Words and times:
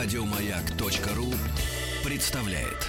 Радиомаяк.ру 0.00 1.26
представляет. 2.08 2.86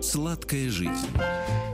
Сладкая 0.00 0.70
жизнь. 0.70 0.94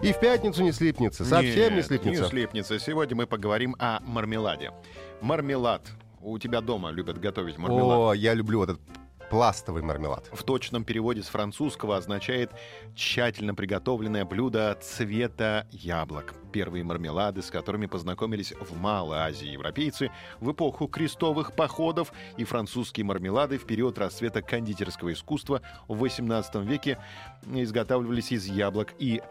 И 0.03 0.13
в 0.13 0.19
пятницу 0.19 0.65
не 0.65 0.73
слипнется, 0.73 1.25
совсем 1.25 1.71
не 1.71 1.77
Нет, 1.77 1.87
слипнется. 1.87 2.23
Не 2.25 2.29
слипнется. 2.29 2.81
Сегодня 2.81 3.15
мы 3.15 3.29
поговорим 3.29 3.77
о 3.79 4.01
мармеладе. 4.01 4.73
Мармелад. 5.21 5.87
У 6.21 6.37
тебя 6.41 6.61
дома 6.61 6.91
любят 6.91 7.21
готовить 7.21 7.59
мармелад. 7.59 7.99
О, 7.99 8.13
я 8.13 8.35
люблю 8.35 8.59
вот 8.59 8.71
этот 8.71 9.04
пластовый 9.31 9.83
мармелад. 9.83 10.29
В 10.33 10.43
точном 10.43 10.85
переводе 10.85 11.23
с 11.23 11.27
французского 11.27 11.97
означает 11.97 12.51
тщательно 12.95 13.55
приготовленное 13.55 14.25
блюдо 14.25 14.79
цвета 14.81 15.67
яблок. 15.71 16.35
Первые 16.53 16.85
мармелады, 16.85 17.43
с 17.43 17.51
которыми 17.51 17.87
познакомились 17.87 18.53
в 18.53 18.77
Малой 18.79 19.19
Азии 19.19 19.49
европейцы 19.49 20.11
в 20.41 20.53
эпоху 20.53 20.87
крестовых 20.87 21.55
походов 21.55 22.13
и 22.37 22.45
французские 22.45 23.05
мармелады 23.05 23.59
в 23.59 23.67
период 23.67 23.99
расцвета 23.99 24.43
кондитерского 24.43 25.13
искусства 25.13 25.63
в 25.89 26.03
XVIII 26.03 26.65
веке 26.65 26.99
изготавливались 27.47 28.33
из 28.33 28.47
яблок 28.47 28.95
и 28.99 29.23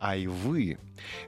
айвы. 0.00 0.78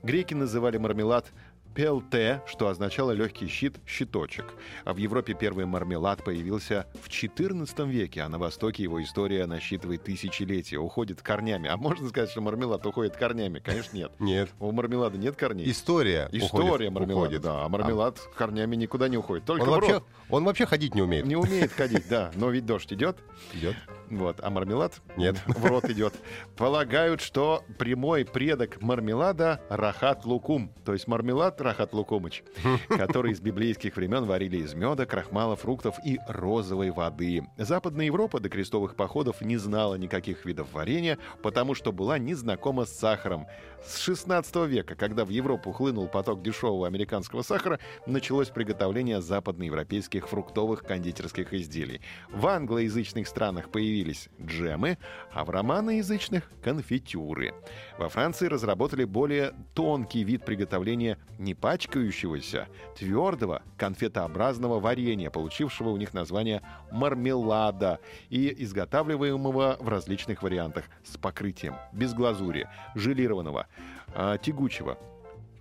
Греки 0.02 0.34
называли 0.34 0.78
мармелад 0.78 1.32
пелте, 1.74 2.42
что 2.46 2.68
означало 2.68 3.12
легкий 3.12 3.46
щит, 3.46 3.77
щиточек. 3.86 4.46
А 4.84 4.92
в 4.92 4.96
Европе 4.96 5.34
первый 5.34 5.64
мармелад 5.66 6.24
появился 6.24 6.86
в 7.02 7.08
XIV 7.08 7.88
веке, 7.88 8.22
а 8.22 8.28
на 8.28 8.38
Востоке 8.38 8.82
его 8.82 9.02
история 9.02 9.47
насчитывает 9.47 10.02
тысячелетия, 10.05 10.78
уходит 10.78 11.22
корнями. 11.22 11.69
А 11.69 11.77
можно 11.77 12.08
сказать, 12.08 12.30
что 12.30 12.41
мармелад 12.41 12.84
уходит 12.86 13.16
корнями? 13.16 13.60
Конечно, 13.60 13.97
нет. 13.97 14.12
Нет. 14.19 14.50
У 14.58 14.72
мармелада 14.72 15.19
нет 15.19 15.36
корней. 15.36 15.70
История 15.70 16.28
История 16.33 16.66
уходит- 16.88 16.92
мармелада, 16.92 17.20
уходит. 17.20 17.42
да. 17.42 17.64
А 17.64 17.69
мармелад 17.69 18.19
корнями 18.36 18.77
никуда 18.77 19.08
не 19.08 19.16
уходит. 19.16 19.44
Только 19.44 19.62
Он 19.62 19.69
вообще, 19.70 20.03
он 20.30 20.44
вообще 20.44 20.66
ходить 20.66 20.94
не 20.94 21.03
умеет. 21.03 21.25
Не 21.27 21.36
умеет 21.36 21.72
ходить, 21.77 22.08
да. 22.08 22.30
Но 22.34 22.50
ведь 22.50 22.66
дождь 22.66 22.92
идет. 22.92 23.19
Идет. 23.55 23.77
Вот, 24.11 24.41
а 24.42 24.51
мармелад 24.51 25.01
Нет. 25.17 25.37
в 25.47 25.64
рот 25.67 25.84
идет. 25.91 26.14
Полагают, 26.56 27.20
что 27.20 27.62
прямой 27.78 28.25
предок 28.25 28.81
мармелада 28.81 29.61
Рахат 29.69 30.25
Лукум, 30.25 30.73
то 30.84 30.92
есть 30.92 31.06
мармелад 31.06 31.61
Рахат 31.61 31.92
Лукумыч, 31.92 32.42
который 32.89 33.33
из 33.33 33.41
библейских 33.41 33.97
времен 33.97 34.25
варили 34.25 34.59
из 34.59 34.75
меда, 34.75 35.06
крахмала, 35.06 35.56
фруктов 35.56 35.97
и 36.05 36.19
розовой 36.27 36.91
воды. 36.91 37.47
Западная 37.59 38.06
Европа 38.06 38.41
до 38.41 38.48
крестовых 38.48 38.97
походов 38.97 39.41
не 39.41 39.56
знала 39.56 39.97
никаких 39.97 40.45
видов 40.45 40.72
варенья, 40.72 41.19
потому 41.43 41.75
что 41.75 41.93
была 41.93 42.19
не 42.19 42.34
знакома 42.34 42.87
с 42.87 42.98
сахаром. 42.98 43.47
С 43.87 43.98
16 43.98 44.56
века, 44.69 44.95
когда 44.97 45.25
в 45.25 45.28
Европу 45.28 45.72
хлынул 45.72 46.09
поток 46.09 46.43
дешевого 46.43 46.87
американского 46.87 47.43
сахара, 47.43 47.78
началось 48.06 48.48
приготовление 48.48 49.20
западноевропейских 49.20 50.28
фруктовых 50.28 50.83
кондитерских 50.83 51.53
изделий. 51.55 52.00
В 52.31 52.47
англоязычных 52.47 53.28
странах 53.28 53.70
появились 53.70 53.97
джемы, 54.41 54.98
а 55.32 55.44
в 55.44 55.50
романоязычных— 55.50 56.50
конфитюры. 56.62 57.54
Во 57.98 58.08
Франции 58.08 58.46
разработали 58.46 59.04
более 59.04 59.52
тонкий 59.74 60.24
вид 60.24 60.44
приготовления 60.44 61.18
не 61.38 61.54
пачкающегося, 61.54 62.69
твердого, 62.96 63.62
конфетообразного 63.76 64.80
варенья, 64.80 65.30
получившего 65.30 65.91
у 65.91 65.96
них 65.96 66.14
название 66.14 66.62
мармелада 66.91 68.00
и 68.30 68.54
изготавливаемого 68.64 69.78
в 69.80 69.88
различных 69.88 70.42
вариантах 70.42 70.84
с 71.04 71.16
покрытием, 71.16 71.76
без 71.92 72.14
глазури, 72.14 72.69
желированного, 72.94 73.66
а, 74.14 74.38
тягучего. 74.38 74.98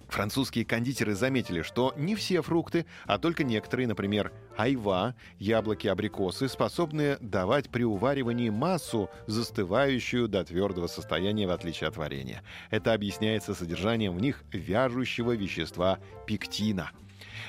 Французские 0.07 0.65
кондитеры 0.65 1.15
заметили, 1.15 1.61
что 1.61 1.93
не 1.97 2.15
все 2.15 2.41
фрукты, 2.41 2.85
а 3.05 3.17
только 3.17 3.43
некоторые, 3.43 3.87
например, 3.87 4.31
айва, 4.57 5.15
яблоки, 5.37 5.87
абрикосы, 5.87 6.47
способны 6.47 7.17
давать 7.19 7.69
при 7.69 7.83
уваривании 7.83 8.49
массу, 8.49 9.09
застывающую 9.27 10.27
до 10.27 10.43
твердого 10.43 10.87
состояния, 10.87 11.47
в 11.47 11.51
отличие 11.51 11.89
от 11.89 11.97
варенья. 11.97 12.41
Это 12.69 12.93
объясняется 12.93 13.53
содержанием 13.53 14.15
в 14.15 14.21
них 14.21 14.43
вяжущего 14.51 15.35
вещества 15.35 15.99
пектина. 16.25 16.91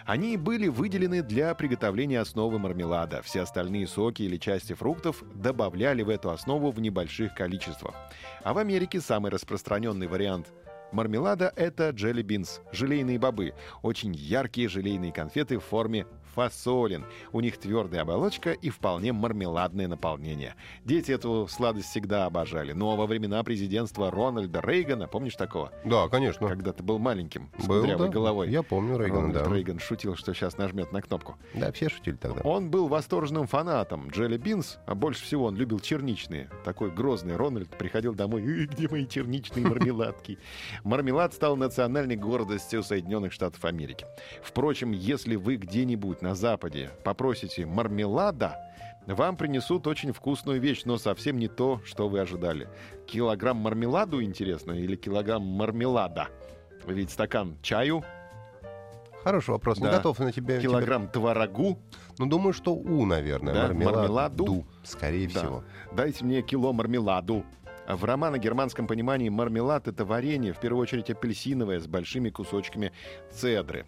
Они 0.04 0.36
были 0.36 0.68
выделены 0.68 1.22
для 1.22 1.54
приготовления 1.54 2.20
основы 2.20 2.58
мармелада. 2.58 3.22
Все 3.22 3.42
остальные 3.42 3.86
соки 3.86 4.22
или 4.22 4.36
части 4.36 4.72
фруктов 4.72 5.22
добавляли 5.34 6.02
в 6.02 6.08
эту 6.08 6.30
основу 6.30 6.70
в 6.70 6.80
небольших 6.80 7.34
количествах. 7.34 7.94
А 8.42 8.52
в 8.52 8.58
Америке 8.58 9.00
самый 9.00 9.30
распространенный 9.30 10.06
вариант 10.06 10.52
мармелада— 10.92 11.52
это 11.56 11.92
beans, 12.22 12.60
желейные 12.72 13.18
бобы. 13.18 13.54
Очень 13.82 14.14
яркие 14.14 14.68
желейные 14.68 15.12
конфеты 15.12 15.58
в 15.58 15.64
форме 15.64 16.06
фасолин. 16.34 17.04
У 17.32 17.40
них 17.40 17.58
твердая 17.58 18.02
оболочка 18.02 18.52
и 18.52 18.70
вполне 18.70 19.12
мармеладное 19.12 19.88
наполнение. 19.88 20.54
Дети 20.84 21.12
эту 21.12 21.46
сладость 21.48 21.88
всегда 21.88 22.26
обожали. 22.26 22.72
Но 22.72 22.96
во 22.96 23.06
времена 23.06 23.42
президентства 23.42 24.10
Рональда 24.10 24.60
Рейгана, 24.60 25.08
помнишь 25.08 25.34
такого? 25.36 25.72
Да, 25.84 26.08
конечно. 26.08 26.48
Когда 26.48 26.72
ты 26.72 26.82
был 26.82 26.98
маленьким, 26.98 27.50
с 27.58 27.66
Был, 27.66 27.86
да. 27.86 28.08
головой. 28.08 28.50
Я 28.50 28.62
помню 28.62 28.98
Рейгана, 28.98 29.28
Рональд 29.28 29.44
да. 29.44 29.54
Рейган 29.54 29.78
шутил, 29.78 30.16
что 30.16 30.34
сейчас 30.34 30.56
нажмет 30.58 30.92
на 30.92 31.02
кнопку. 31.02 31.36
Да, 31.54 31.72
все 31.72 31.88
шутили 31.88 32.16
тогда. 32.16 32.40
Он 32.42 32.70
был 32.70 32.88
восторженным 32.88 33.46
фанатом 33.46 34.08
Джелли 34.08 34.36
Бинс, 34.38 34.78
а 34.86 34.94
больше 34.94 35.22
всего 35.24 35.46
он 35.46 35.56
любил 35.56 35.80
черничные. 35.80 36.50
Такой 36.64 36.90
грозный 36.90 37.36
Рональд 37.36 37.68
приходил 37.70 38.14
домой, 38.14 38.42
«Э, 38.42 38.66
где 38.66 38.88
мои 38.88 39.06
черничные 39.06 39.66
мармеладки? 39.66 40.38
Мармелад 40.84 41.34
стал 41.34 41.56
национальной 41.56 42.16
гордостью 42.16 42.82
Соединенных 42.82 43.32
Штатов 43.32 43.64
Америки. 43.64 44.06
Впрочем, 44.42 44.92
если 44.92 45.36
вы 45.36 45.56
где-нибудь 45.56 46.17
на 46.20 46.34
Западе 46.34 46.90
попросите 47.04 47.66
мармелада, 47.66 48.56
вам 49.06 49.36
принесут 49.36 49.86
очень 49.86 50.12
вкусную 50.12 50.60
вещь, 50.60 50.82
но 50.84 50.98
совсем 50.98 51.38
не 51.38 51.48
то, 51.48 51.80
что 51.84 52.08
вы 52.08 52.20
ожидали. 52.20 52.68
Килограмм 53.06 53.56
мармеладу, 53.56 54.22
интересно, 54.22 54.72
или 54.72 54.96
килограмм 54.96 55.42
мармелада? 55.42 56.28
Ведь 56.86 57.10
стакан 57.10 57.56
чаю, 57.62 58.04
Хороший 59.24 59.50
вопрос. 59.50 59.78
Не 59.78 59.86
Да. 59.86 59.96
готов 59.96 60.20
на 60.20 60.30
тебя. 60.32 60.60
килограмм 60.60 61.08
творогу, 61.08 61.74
тебя- 61.74 61.78
Ну, 62.18 62.26
думаю, 62.26 62.52
что 62.52 62.72
У, 62.72 63.04
наверное. 63.04 63.52
Да, 63.52 63.62
Мармелад. 63.64 63.94
мармеладу? 63.96 64.44
Ду, 64.44 64.66
скорее 64.84 65.28
Да. 65.28 65.40
всего. 65.40 65.64
Дайте 65.92 66.24
мне 66.24 66.40
кило 66.40 66.72
мармеладу. 66.72 67.44
В 67.88 68.04
романо-германском 68.04 68.86
понимании 68.86 69.30
мармелад— 69.30 69.88
это 69.88 70.04
варенье, 70.04 70.52
в 70.52 70.60
первую 70.60 70.82
очередь 70.82 71.08
апельсиновое, 71.08 71.80
с 71.80 71.86
большими 71.86 72.28
кусочками 72.28 72.92
цедры. 73.32 73.86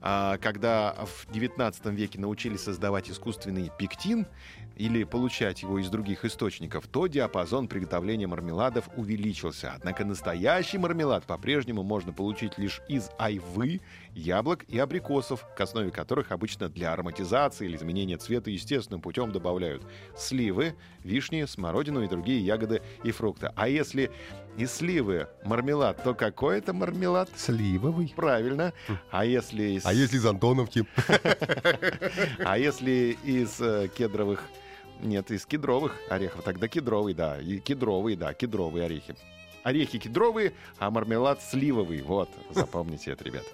А 0.00 0.36
когда 0.38 0.96
в 1.04 1.28
XIX 1.32 1.94
веке 1.94 2.18
научились 2.18 2.62
создавать 2.62 3.08
искусственный 3.08 3.70
пектин 3.78 4.26
или 4.74 5.04
получать 5.04 5.62
его 5.62 5.78
из 5.78 5.88
других 5.88 6.24
источников, 6.24 6.88
то 6.88 7.06
диапазон 7.06 7.68
приготовления 7.68 8.26
мармеладов 8.26 8.88
увеличился. 8.96 9.72
Однако 9.76 10.04
настоящий 10.04 10.78
мармелад 10.78 11.24
по-прежнему 11.24 11.84
можно 11.84 12.12
получить 12.12 12.58
лишь 12.58 12.82
из 12.88 13.10
айвы, 13.16 13.80
яблок 14.12 14.64
и 14.64 14.78
абрикосов, 14.78 15.46
к 15.56 15.60
основе 15.60 15.92
которых 15.92 16.32
обычно 16.32 16.68
для 16.68 16.92
ароматизации 16.92 17.66
или 17.66 17.76
изменения 17.76 18.16
цвета 18.16 18.50
естественным 18.50 19.00
путем 19.00 19.30
добавляют 19.30 19.86
сливы, 20.16 20.74
вишни, 21.04 21.44
смородину 21.44 22.02
и 22.02 22.08
другие 22.08 22.40
ягоды 22.40 22.82
и 23.04 23.12
фрукты. 23.12 23.35
А 23.54 23.68
если 23.68 24.10
из 24.56 24.72
сливы 24.72 25.28
мармелад, 25.44 26.02
то 26.02 26.14
какой 26.14 26.58
это 26.58 26.72
мармелад? 26.72 27.28
Сливовый. 27.36 28.12
Правильно. 28.16 28.72
А 29.10 29.24
если 29.24 29.76
из, 29.76 29.86
А 29.86 29.92
если 29.92 30.16
из 30.16 30.26
Антоновки? 30.26 30.86
а 32.44 32.58
если 32.58 33.16
из 33.22 33.60
э, 33.60 33.88
кедровых... 33.96 34.42
Нет, 35.02 35.30
из 35.30 35.44
кедровых 35.44 35.94
орехов. 36.08 36.42
Тогда 36.42 36.68
кедровый, 36.68 37.12
да. 37.12 37.38
И 37.38 37.58
кедровый, 37.58 38.16
да, 38.16 38.32
кедровые 38.32 38.86
орехи. 38.86 39.14
Орехи 39.62 39.98
кедровые, 39.98 40.54
а 40.78 40.90
мармелад 40.90 41.42
сливовый. 41.42 42.00
Вот, 42.00 42.30
запомните 42.50 43.10
это, 43.10 43.24
ребят. 43.24 43.44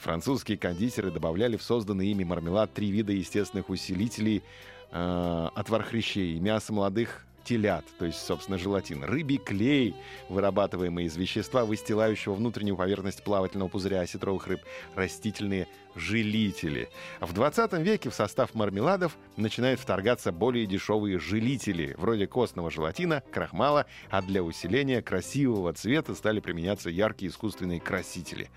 Французские 0.00 0.58
кондитеры 0.58 1.10
добавляли 1.10 1.56
в 1.56 1.62
созданный 1.62 2.08
ими 2.08 2.24
мармелад 2.24 2.72
три 2.72 2.90
вида 2.90 3.12
естественных 3.12 3.68
усилителей 3.68 4.42
э, 4.90 5.48
отвар 5.54 5.84
хрящей, 5.84 6.40
мясо 6.40 6.72
молодых 6.72 7.26
телят, 7.44 7.84
то 7.98 8.04
есть, 8.04 8.24
собственно, 8.24 8.58
желатин, 8.58 9.04
рыбий 9.04 9.38
клей, 9.38 9.94
вырабатываемый 10.28 11.06
из 11.06 11.16
вещества, 11.16 11.64
выстилающего 11.64 12.34
внутреннюю 12.34 12.76
поверхность 12.76 13.22
плавательного 13.24 13.68
пузыря 13.68 14.00
осетровых 14.00 14.46
рыб, 14.46 14.60
растительные 14.94 15.68
желители. 15.94 16.88
В 17.20 17.32
20 17.32 17.72
веке 17.74 18.10
в 18.10 18.14
состав 18.14 18.54
мармеладов 18.54 19.16
начинают 19.36 19.80
вторгаться 19.80 20.32
более 20.32 20.66
дешевые 20.66 21.18
желители, 21.18 21.94
вроде 21.98 22.26
костного 22.26 22.70
желатина, 22.70 23.22
крахмала, 23.30 23.86
а 24.10 24.22
для 24.22 24.42
усиления 24.42 25.02
красивого 25.02 25.72
цвета 25.72 26.14
стали 26.14 26.40
применяться 26.40 26.90
яркие 26.90 27.30
искусственные 27.30 27.80
красители. 27.80 28.50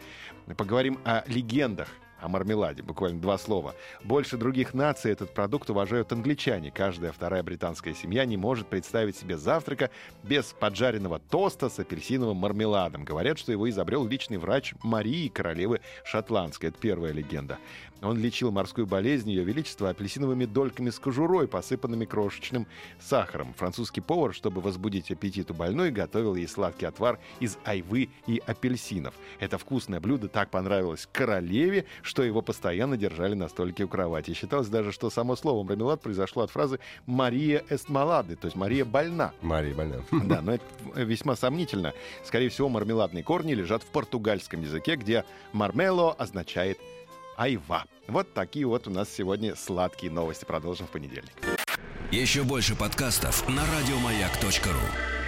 Поговорим 0.58 1.00
о 1.04 1.24
легендах 1.28 1.90
о 2.20 2.28
мармеладе, 2.28 2.84
буквально 2.84 3.22
два 3.22 3.38
слова. 3.38 3.76
Больше 4.04 4.38
других 4.38 4.74
наций 4.74 5.12
этот 5.12 5.34
продукт 5.34 5.70
уважают 5.70 6.12
англичане. 6.12 6.72
Каждая 6.72 7.12
вторая 7.12 7.44
британская 7.44 7.94
семья 7.94 8.26
не 8.26 8.38
может 8.38 8.68
представить 8.68 9.18
себе 9.18 9.38
завтрака 9.38 9.90
без 10.24 10.46
поджаренного 10.46 11.20
тоста 11.20 11.70
с 11.70 11.80
апельсиновым 11.80 12.38
мармеладом. 12.38 13.06
Говорят, 13.06 13.38
что 13.40 13.52
его 13.52 13.70
изобрел 13.70 14.08
личный 14.08 14.38
врач 14.38 14.74
Марии, 14.84 15.28
королевы 15.28 15.82
шотландской. 16.04 16.70
Это 16.70 16.80
первая 16.80 17.12
легенда. 17.12 17.58
Он 18.02 18.18
лечил 18.20 18.52
морскую 18.52 18.86
болезнь 18.86 19.30
Ее 19.30 19.44
Величества 19.44 19.90
апельсиновыми 19.90 20.46
дольками 20.46 20.90
с 20.90 21.00
кожурой, 21.00 21.48
посыпанными 21.48 22.06
крошечным 22.06 22.68
сахаром. 23.00 23.54
Французский 23.54 24.02
повар, 24.02 24.34
чтобы 24.34 24.62
возбудить 24.62 25.12
аппетит 25.12 25.50
у 25.50 25.54
больной, 25.54 25.92
готовил 25.92 26.36
ей 26.36 26.48
сладкий 26.48 26.86
отвар 26.86 27.20
из 27.40 27.58
айвы 27.64 28.10
и 28.28 28.42
апельсинов. 28.46 29.16
Это 29.40 29.58
вкусное 29.58 30.00
блюдо 30.00 30.28
так 30.28 30.50
понравилось 30.50 31.08
королеве, 31.12 31.86
что 32.06 32.24
его 32.24 32.42
постоянно 32.42 32.98
держали 32.98 33.34
на 33.34 33.50
столике 33.50 33.84
у 33.84 33.88
кровати. 33.88 34.34
Считалось 34.34 34.68
даже, 34.68 34.92
что 34.92 35.10
само 35.10 35.36
слово 35.36 35.64
«мармелад» 35.64 36.02
произошло 36.02 36.44
от 36.44 36.52
фразы 36.52 36.80
«Мария 37.06 37.64
эстмалады», 37.70 38.36
то 38.36 38.46
есть 38.46 38.56
«Мария 38.56 38.86
больна». 38.86 39.34
Мария 39.42 39.74
больна. 39.74 39.98
Да, 40.26 40.42
но 40.42 40.54
это 40.54 40.64
весьма 40.96 41.36
сомнительно. 41.36 41.94
Скорее 42.24 42.50
всего, 42.50 42.70
мармеладные 42.70 43.24
корни 43.24 43.54
лежат 43.54 43.84
в 43.84 43.88
португальском 43.88 44.62
языке, 44.62 44.96
где 44.96 45.26
«мармело» 45.52 46.14
означает 46.14 46.80
айва. 47.38 47.86
Вот 48.08 48.34
такие 48.34 48.66
вот 48.66 48.88
у 48.88 48.92
нас 48.92 49.10
сегодня 49.10 49.56
сладкие 49.56 50.12
новости. 50.12 50.46
Продолжим 50.46 50.88
в 50.88 50.92
понедельник. 50.92 51.34
Еще 52.12 52.44
больше 52.44 52.76
подкастов 52.76 53.48
на 53.50 53.64
радиомаяк.ру. 53.66 55.25